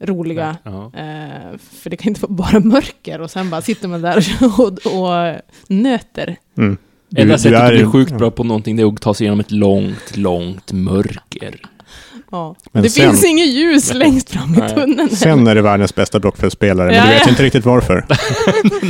roliga. 0.00 0.56
Ja. 0.62 0.84
Eh, 0.96 1.58
för 1.58 1.90
det 1.90 1.96
kan 1.96 2.08
inte 2.08 2.20
vara 2.26 2.32
bara 2.32 2.60
mörker 2.60 3.20
och 3.20 3.30
sen 3.30 3.50
bara 3.50 3.62
sitter 3.62 3.88
man 3.88 4.02
där 4.02 4.26
och, 4.58 4.66
och 5.02 5.40
nöter. 5.68 6.36
Mm. 6.58 6.76
Enda 7.16 7.38
sättet 7.38 7.58
är 7.58 7.64
att 7.64 7.70
bli 7.70 7.78
ju- 7.78 7.90
sjukt 7.90 8.12
bra 8.12 8.30
på 8.30 8.44
någonting 8.44 8.76
det 8.76 8.82
är 8.82 8.86
att 8.86 9.00
ta 9.00 9.14
sig 9.14 9.24
igenom 9.24 9.40
ett 9.40 9.50
långt, 9.50 10.16
långt 10.16 10.72
mörker. 10.72 11.54
Ja. 12.34 12.54
Men 12.72 12.82
det 12.82 12.90
sen- 12.90 13.10
finns 13.10 13.24
inget 13.24 13.48
ljus 13.48 13.94
längst 13.94 14.30
fram 14.30 14.54
i 14.54 14.68
tunneln. 14.74 15.08
Sen 15.10 15.46
är 15.46 15.54
det 15.54 15.62
världens 15.62 15.94
bästa 15.94 16.20
blockflöjtspelare, 16.20 16.86
men 16.86 16.96
Ja, 16.96 17.02
du 17.06 17.10
vet 17.10 17.22
ja. 17.24 17.30
inte 17.30 17.42
riktigt 17.42 17.64
varför. 17.64 18.06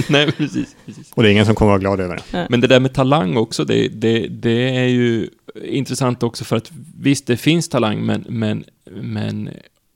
Nej, 0.13 0.33
precis. 0.33 0.77
precis. 0.87 1.13
Och 1.15 1.23
det 1.23 1.29
är 1.29 1.33
ingen 1.33 1.47
som 1.47 1.55
kommer 1.55 1.71
vara 1.71 1.79
glad 1.79 2.01
över 2.01 2.17
det. 2.31 2.47
Men 2.51 2.61
det 2.61 2.67
där 2.67 2.81
med 2.81 2.95
talang 2.95 3.37
också, 3.37 3.65
det, 3.65 3.89
det, 3.89 4.27
det 4.29 4.77
är 4.77 4.89
ju 4.89 5.29
intressant 5.65 6.23
också 6.23 6.45
för 6.45 6.57
att 6.57 6.73
visst, 7.01 7.27
det 7.27 7.37
finns 7.37 7.69
talang, 7.69 8.01
men, 8.07 8.25
men, 8.29 8.65
men 8.91 9.51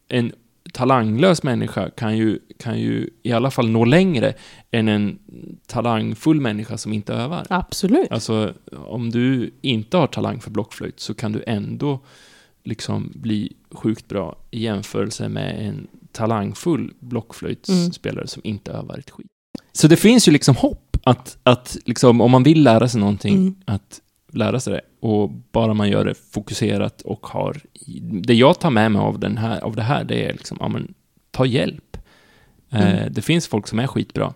en 0.09 0.33
talanglös 0.73 1.43
människa 1.43 1.91
kan 1.91 2.17
ju, 2.17 2.39
kan 2.59 2.81
ju 2.81 3.11
i 3.23 3.33
alla 3.33 3.51
fall 3.51 3.69
nå 3.69 3.85
längre 3.85 4.35
än 4.71 4.89
en 4.89 5.19
talangfull 5.67 6.41
människa 6.41 6.79
som 6.79 6.93
inte 6.93 7.13
övar. 7.15 7.47
Absolut. 7.51 8.13
Alltså, 8.13 8.53
om 8.87 9.11
du 9.11 9.51
inte 9.61 9.97
har 9.97 10.07
talang 10.07 10.41
för 10.41 10.51
blockflöjt 10.51 11.01
så 11.01 11.15
kan 11.15 11.33
du 11.33 11.45
ändå 11.47 12.01
liksom 12.65 13.13
bli 13.15 13.53
sjukt 13.71 14.09
bra 14.09 14.37
i 14.51 14.63
jämförelse 14.63 15.29
med 15.29 15.67
en 15.69 15.87
talangfull 16.13 16.93
blockflöjtsspelare 17.01 18.27
som 18.27 18.43
inte 18.45 18.73
övar 18.73 18.99
ett 18.99 19.11
skit. 19.11 19.27
Så 19.73 19.89
det 19.89 19.97
finns 19.97 20.29
ju 20.29 20.33
liksom 20.33 20.57
hopp 20.57 20.97
att, 21.05 21.39
att 21.43 21.77
liksom, 21.87 22.21
om 22.21 22.31
man 22.31 22.43
vill 22.43 22.63
lära 22.63 22.89
sig 22.89 23.01
någonting, 23.01 23.35
Mm. 23.37 23.55
att 23.65 24.01
lära 24.33 24.61
sig 24.61 24.73
det. 24.73 24.81
och 25.07 25.31
bara 25.31 25.75
man 25.75 25.89
gör 25.91 26.05
det 26.05 26.15
fokuserat 26.33 27.03
och 27.03 27.27
har... 27.27 27.61
Det 28.23 28.35
jag 28.35 28.61
tar 28.61 28.71
med 28.71 28.93
mig 28.93 29.01
av, 29.03 29.19
den 29.19 29.37
här, 29.37 29.61
av 29.61 29.77
det 29.77 29.83
här, 29.83 30.05
det 30.05 30.25
är 30.27 30.33
liksom, 30.33 30.57
ja 30.61 30.69
men, 30.69 30.95
ta 31.31 31.47
hjälp. 31.47 31.97
Eh, 32.71 32.99
Mm. 32.99 33.13
det 33.13 33.23
finns 33.23 33.49
folk 33.49 33.67
som 33.69 33.79
är 33.79 33.87
skitbra. 33.87 34.35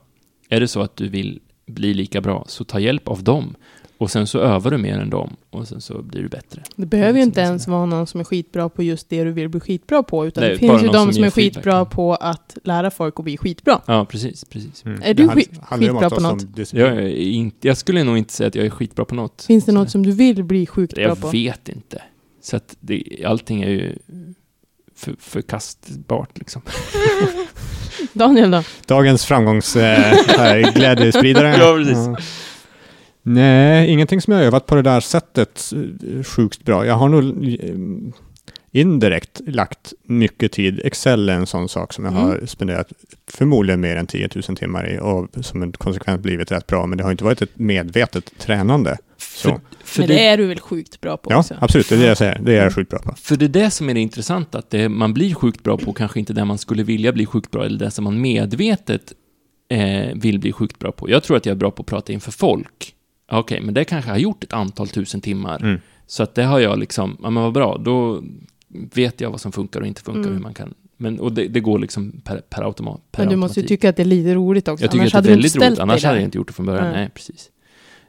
Är 0.48 0.60
det 0.60 0.68
så 0.68 0.80
att 0.80 0.96
du 0.96 1.08
vill 1.08 1.40
bli 1.66 1.94
lika 1.94 2.20
bra, 2.20 2.44
så 2.48 2.64
ta 2.64 2.80
hjälp 2.80 3.08
av 3.08 3.22
dem. 3.24 3.54
Och 4.02 4.10
sen 4.10 4.26
så 4.26 4.38
övar 4.38 4.70
du 4.70 4.78
mer 4.78 4.98
än 4.98 5.10
dem, 5.10 5.36
och 5.50 5.68
sen 5.68 5.80
så 5.80 6.02
blir 6.02 6.22
du 6.22 6.28
bättre. 6.28 6.62
Det 6.76 6.86
behöver 6.86 7.12
ju 7.12 7.24
Liksom 7.24 7.28
inte 7.28 7.40
ens 7.40 7.68
vara 7.68 7.86
någon 7.86 8.06
som 8.06 8.20
är 8.20 8.24
skitbra 8.24 8.68
på 8.68 8.82
just 8.82 9.08
det 9.08 9.24
du 9.24 9.32
vill 9.32 9.48
bli 9.48 9.60
skitbra 9.60 10.02
på, 10.02 10.26
utan 10.26 10.42
Nej, 10.44 10.52
det 10.52 10.58
finns 10.58 10.82
ju 10.82 10.86
någon 10.86 10.92
de 10.94 11.04
som 11.04 11.12
som 11.12 11.24
är 11.24 11.30
skitbra 11.30 11.62
feedback. 11.62 11.90
på 11.90 12.14
att 12.14 12.56
lära 12.64 12.90
folk 12.90 13.14
att 13.18 13.24
bli 13.24 13.36
skitbra. 13.36 13.80
Ja, 13.86 14.04
precis, 14.10 14.44
precis. 14.44 14.84
Mm. 14.84 15.00
Är 15.02 15.14
Det 15.14 15.22
du 15.22 15.28
skit- 15.28 15.50
skitbra 15.62 16.10
på 16.10 16.20
något? 16.20 16.72
Jag, 16.72 17.10
inte, 17.10 17.68
jag 17.68 17.76
skulle 17.76 18.04
nog 18.04 18.18
inte 18.18 18.32
säga 18.32 18.48
att 18.48 18.54
jag 18.54 18.66
är 18.66 18.70
skitbra 18.70 19.04
på 19.04 19.14
något. 19.14 19.42
Finns 19.46 19.64
det 19.64 19.72
något 19.72 19.90
som 19.90 20.02
du 20.06 20.12
vill 20.12 20.44
bli 20.44 20.66
sjukt 20.66 20.94
bra 20.94 21.02
Jag 21.04 21.20
på? 21.20 21.28
vet 21.28 21.68
inte. 21.68 22.02
Så 22.42 22.56
att 22.56 22.76
det, 22.80 23.04
allting 23.26 23.62
är 23.62 23.70
ju 23.70 23.98
för, 24.96 25.14
förkastbart 25.18 26.38
liksom. 26.38 26.62
Daniel 28.12 28.50
då? 28.50 28.62
Dagens 28.86 29.24
framgångs 29.24 29.76
eh, 29.76 30.72
glädjespridare. 30.74 31.56
Ja, 31.58 31.74
precis. 31.76 32.28
Nej, 33.22 33.90
ingenting 33.90 34.20
som 34.20 34.32
jag 34.32 34.40
har 34.40 34.46
övat 34.46 34.66
på 34.66 34.74
det 34.74 34.82
där 34.82 35.00
sättet 35.00 35.72
eh, 36.16 36.22
sjukt 36.22 36.64
bra. 36.64 36.86
Jag 36.86 36.94
har 36.94 37.08
nog 37.08 37.24
eh, 37.60 37.74
indirekt 38.80 39.40
lagt 39.46 39.92
mycket 40.06 40.52
tid. 40.52 40.80
Excel 40.84 41.28
är 41.28 41.32
en 41.34 41.46
sån 41.46 41.68
sak 41.68 41.92
som 41.92 42.04
jag 42.04 42.14
Mm. 42.14 42.24
har 42.26 42.46
spenderat 42.46 42.92
förmodligen 43.30 43.80
mer 43.80 43.96
än 43.96 44.06
10 44.06 44.28
000 44.48 44.56
timmar 44.56 44.94
i 44.94 44.98
och 44.98 45.44
som 45.44 45.62
en 45.62 45.72
konsekvens 45.72 46.20
blivit 46.22 46.52
rätt 46.52 46.66
bra. 46.66 46.86
Men 46.86 46.98
det 46.98 47.04
har 47.04 47.10
inte 47.10 47.24
varit 47.24 47.42
ett 47.42 47.58
medvetet 47.58 48.38
tränande. 48.38 48.98
Så. 49.18 49.48
För, 49.48 49.60
för, 49.84 50.00
Men 50.00 50.08
det, 50.08 50.14
det 50.14 50.26
är 50.26 50.36
du 50.36 50.46
väl 50.46 50.60
sjukt 50.60 51.00
bra 51.00 51.16
på 51.16 51.32
Ja, 51.32 51.38
också? 51.38 51.54
absolut. 51.60 51.88
Det 51.88 51.94
är 51.94 51.98
det 51.98 52.06
jag 52.06 52.18
säger. 52.18 52.38
Det 52.42 52.56
är 52.56 52.62
jag 52.64 52.74
sjukt 52.74 52.90
bra 52.90 52.98
på. 52.98 53.14
för 53.16 53.36
det 53.36 53.44
är 53.44 53.48
det 53.48 53.70
som 53.70 53.90
är 53.90 53.94
det 53.94 54.00
intressanta, 54.00 54.58
att 54.58 54.70
det 54.70 54.88
man 54.88 55.14
blir 55.14 55.34
sjukt 55.34 55.62
bra 55.62 55.78
på 55.78 55.92
kanske 55.92 56.18
inte 56.18 56.32
det 56.32 56.44
man 56.44 56.58
skulle 56.58 56.82
vilja 56.82 57.12
bli 57.12 57.26
sjukt 57.26 57.50
bra, 57.50 57.64
eller 57.64 57.78
det 57.78 57.90
som 57.90 58.04
man 58.04 58.20
medvetet 58.20 59.12
eh, 59.70 60.08
vill 60.14 60.38
bli 60.38 60.52
sjukt 60.52 60.78
bra 60.78 60.92
på. 60.92 61.10
Jag 61.10 61.22
tror 61.22 61.36
att 61.36 61.46
jag 61.46 61.52
är 61.54 61.58
bra 61.58 61.70
på 61.70 61.82
att 61.82 61.86
prata 61.86 62.12
inför 62.12 62.32
folk. 62.32 62.94
Okej, 63.38 63.60
men 63.60 63.74
det 63.74 63.84
kanske 63.84 64.10
jag 64.10 64.14
har 64.14 64.20
gjort 64.20 64.44
ett 64.44 64.52
antal 64.52 64.88
tusen 64.88 65.20
timmar. 65.20 65.62
Mm. 65.62 65.80
Så 66.06 66.22
att 66.22 66.34
det 66.34 66.42
har 66.44 66.58
jag 66.58 66.78
liksom, 66.78 67.16
ja 67.22 67.30
men 67.30 67.42
vad 67.42 67.52
bra, 67.52 67.78
då 67.84 68.22
vet 68.94 69.20
jag 69.20 69.30
vad 69.30 69.40
som 69.40 69.52
funkar 69.52 69.80
och 69.80 69.86
inte 69.86 70.02
funkar, 70.02 70.20
Mm. 70.20 70.32
hur 70.32 70.40
man 70.40 70.54
kan. 70.54 70.74
Men, 70.96 71.20
och 71.20 71.32
det, 71.32 71.48
det 71.48 71.60
går 71.60 71.78
liksom 71.78 72.20
per, 72.24 72.36
per 72.50 72.62
automat. 72.62 73.00
Per 73.12 73.22
Men 73.22 73.30
du 73.30 73.36
måste 73.36 73.60
ju 73.60 73.62
automatik. 73.62 73.68
tycka 73.80 73.88
att 73.88 73.96
det 73.96 74.02
är 74.02 74.04
lite 74.04 74.34
roligt 74.34 74.68
också. 74.68 74.84
Jag 74.84 74.90
tycker 74.90 75.00
annars 75.02 75.14
att 75.14 75.24
det 75.24 75.30
är 75.30 75.34
väldigt 75.34 75.56
roligt, 75.56 75.78
annars 75.78 76.04
hade 76.04 76.16
jag 76.16 76.24
inte 76.24 76.38
gjort 76.38 76.46
det 76.46 76.52
från 76.52 76.66
början. 76.66 76.84
Nej. 76.84 76.92
Nej, 76.96 77.10
precis. 77.14 77.50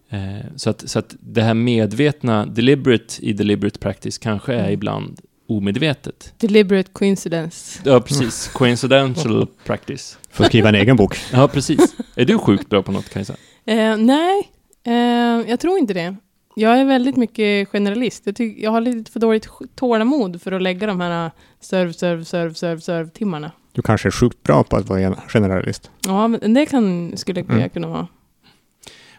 Eh, 0.09 0.19
så, 0.55 0.69
att, 0.69 0.89
så 0.89 0.99
att 0.99 1.15
det 1.19 1.41
här 1.41 1.53
medvetna, 1.53 2.45
deliberate 2.45 3.25
i 3.25 3.33
deliberate 3.33 3.79
practice 3.79 4.17
kanske 4.17 4.53
är 4.53 4.59
Mm. 4.59 4.71
ibland 4.73 5.19
omedvetet. 5.47 6.33
Deliberate 6.37 6.89
coincidence. 6.91 7.79
Ja, 7.85 7.99
precis. 8.01 8.47
Coincidental 8.53 9.47
practice. 9.65 10.17
Får 10.31 10.43
skriva 10.43 10.69
en 10.69 10.75
egen 10.75 10.95
bok. 10.95 11.17
Ja, 11.33 11.47
precis. 11.47 11.95
Är 12.15 12.25
du 12.25 12.37
sjukt 12.37 12.69
bra 12.69 12.83
på 12.83 12.91
något, 12.91 13.09
Kajsa? 13.09 13.35
Eh, 13.65 13.97
nej, 13.97 14.51
eh, 14.83 15.49
jag 15.49 15.59
tror 15.59 15.77
inte 15.79 15.93
det. 15.93 16.15
Jag 16.55 16.79
är 16.79 16.85
väldigt 16.85 17.15
mycket 17.15 17.69
generalist. 17.69 18.21
Jag, 18.25 18.35
tyck, 18.35 18.57
jag 18.59 18.71
har 18.71 18.81
lite 18.81 19.11
för 19.11 19.19
dåligt 19.19 19.47
tålamod 19.75 20.41
för 20.41 20.51
att 20.51 20.61
lägga 20.61 20.87
de 20.87 20.99
här 21.01 21.25
eh, 21.25 21.31
serv, 21.59 21.91
serv, 21.91 22.23
serv, 22.23 22.53
serv, 22.53 22.79
serv 22.79 23.09
timmarna. 23.09 23.51
Du 23.71 23.81
kanske 23.81 24.09
är 24.09 24.11
sjukt 24.11 24.43
bra 24.43 24.63
på 24.63 24.75
att 24.77 24.89
vara 24.89 24.99
en 24.99 25.15
generalist. 25.27 25.91
Ja, 26.07 26.27
men 26.27 26.53
det 26.53 26.65
kan, 26.65 27.17
skulle 27.17 27.39
jag 27.39 27.49
Mm. 27.49 27.69
kunna 27.69 27.87
vara. 27.87 28.07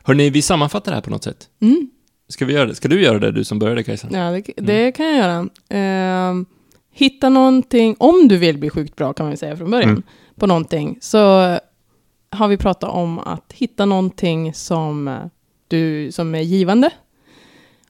Hörni, 0.02 0.30
vi 0.30 0.42
sammanfattar 0.42 0.92
det 0.92 0.97
här 0.97 1.02
på 1.02 1.11
något 1.11 1.25
sätt. 1.25 1.49
Mm. 1.62 1.90
Ska 2.28 2.44
vi 2.44 2.52
göra 2.52 2.66
det? 2.66 2.75
Ska 2.75 2.88
du 2.88 3.02
göra 3.02 3.18
det, 3.18 3.33
du 3.33 3.44
som 3.44 3.59
började, 3.59 3.83
Kajsa? 3.83 4.09
Ja, 4.11 4.30
det, 4.30 4.42
det 4.56 4.92
kan 4.92 5.06
jag 5.06 5.16
göra. 5.16 5.49
Eh, 5.68 6.35
hitta 6.92 7.28
någonting, 7.28 7.97
om 7.99 8.28
du 8.28 8.37
vill 8.37 8.59
bli 8.59 8.71
sjukt 8.71 8.97
bra 8.97 9.12
kan 9.12 9.26
man 9.26 9.37
säga 9.37 9.56
från 9.56 9.71
början, 9.71 9.90
Mm. 9.90 10.02
på 10.37 10.47
någonting, 10.47 10.99
så 11.00 11.18
har 12.30 12.49
vi 12.49 12.56
pratat 12.56 12.90
om 12.90 13.18
att 13.18 13.52
hitta 13.52 13.85
någonting 13.87 14.54
som, 14.54 15.09
eh, 15.09 15.14
du, 15.75 16.12
som 16.12 16.35
är 16.35 16.40
givande 16.40 16.90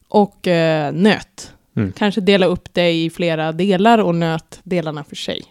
och 0.08 0.46
eh, 0.48 0.92
nöt. 0.92 1.52
Mm. 1.76 1.92
Kanske 1.92 2.20
dela 2.20 2.46
upp 2.46 2.68
det 2.74 2.90
i 2.92 3.10
flera 3.10 3.52
delar 3.52 3.98
och 3.98 4.14
nöt 4.14 4.60
delarna 4.62 5.04
för 5.04 5.16
sig. 5.16 5.42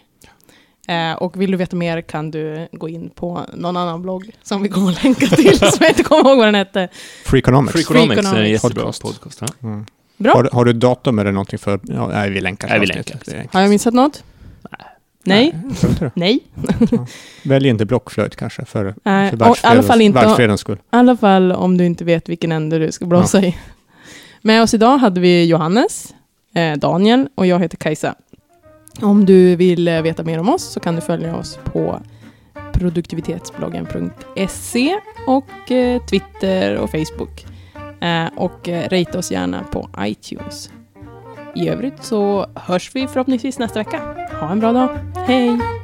Eh, 0.88 1.14
och 1.14 1.42
vill 1.42 1.52
du 1.52 1.58
veta 1.58 1.76
mer 1.76 2.02
kan 2.02 2.32
du 2.32 2.68
gå 2.72 2.90
in 2.90 3.10
på 3.10 3.42
någon 3.54 3.78
annan 3.78 4.02
blogg 4.02 4.30
som 4.44 4.62
vi 4.64 4.70
kommer 4.70 4.92
att 4.92 5.04
länka 5.04 5.28
till, 5.28 5.58
som 5.60 5.78
jag 5.80 5.90
inte 5.90 6.04
kommer 6.04 6.30
ihåg 6.30 6.38
vad 6.38 6.48
den 6.48 6.56
hette. 6.56 6.88
Freakonomics. 7.26 7.74
Freakonomics 7.74 8.28
är 8.34 8.42
en 8.42 8.50
jättebra 8.52 8.84
Podcast. 8.84 9.02
podcast. 9.02 9.42
ja. 9.42 9.48
Mm. 9.68 9.86
Bra. 10.18 10.34
Har, 10.34 10.44
du- 10.44 10.50
har 10.54 10.66
du 10.66 10.74
datum 10.74 11.20
eller 11.20 11.32
någonting 11.32 11.60
för... 11.60 11.80
Ja, 11.84 12.08
nej, 12.08 12.30
vi 12.30 12.42
länkar. 12.42 12.68
Nej, 12.70 12.80
vi 12.80 12.86
länkar. 12.86 13.48
Har 13.54 13.62
jag 13.62 13.70
missat 13.70 13.94
något? 13.94 14.24
Nej. 15.24 15.56
Nej. 16.14 16.40
Välj 17.44 17.68
inte 17.68 17.86
blockflöjt 17.86 18.36
kanske 18.36 18.66
för, 18.66 18.96
Nej. 19.04 19.30
för 19.30 19.38
världsfredens, 19.38 20.62
skull. 20.62 20.78
I 20.78 20.80
alla 20.90 21.18
fall 21.18 21.52
om 21.52 21.78
du 21.78 21.86
inte 21.86 22.06
vet 22.06 22.30
vilken 22.30 22.52
ände 22.52 22.80
du 22.80 22.92
ska 22.92 23.06
blåsa 23.06 23.42
i. 23.42 23.58
Med 24.42 24.62
oss 24.62 24.74
idag 24.74 24.98
hade 24.98 25.22
vi 25.22 25.46
Johannes, 25.46 26.14
eh, 26.56 26.78
Daniel 26.78 27.28
och 27.36 27.46
jag 27.46 27.60
heter 27.60 27.78
Kajsa. 27.78 28.16
Om 29.02 29.26
du 29.26 29.56
vill 29.56 29.88
eh, 29.88 30.02
veta 30.02 30.24
mer 30.24 30.40
om 30.40 30.50
oss 30.50 30.64
så 30.64 30.80
kan 30.80 30.96
du 30.96 31.02
följa 31.02 31.36
oss 31.36 31.60
på 31.64 32.02
produktivitetsbloggen.se 32.74 35.00
och 35.28 35.72
eh, 35.72 36.06
Twitter 36.06 36.78
och 36.78 36.92
Facebook. 36.92 37.46
Eh, 38.02 38.26
och 38.36 38.70
eh, 38.70 38.90
rate 38.90 39.18
oss 39.18 39.32
gärna 39.32 39.64
på 39.64 39.90
iTunes. 40.00 40.72
I 41.56 41.70
övrigt 41.70 42.04
så 42.04 42.48
hörs 42.56 42.96
vi 42.96 43.08
förhoppningsvis 43.08 43.60
nästa 43.60 43.80
vecka. 43.80 44.23
Ha 44.40 44.52
en 44.52 44.60
bra 44.60 44.74
dag. 44.74 44.90
Hej! 45.28 45.83